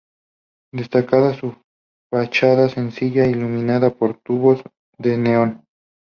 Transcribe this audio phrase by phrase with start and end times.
[0.73, 1.53] Destacaba su
[2.11, 4.63] fachada sencilla iluminada por tubos
[4.97, 5.63] de neón.